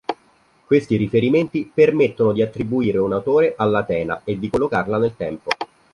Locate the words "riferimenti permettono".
0.97-2.31